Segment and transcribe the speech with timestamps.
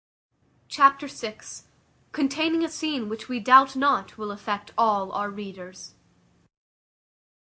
[0.67, 1.35] Chapter vi.
[2.11, 5.93] Containing a scene which we doubt not will affect all our readers.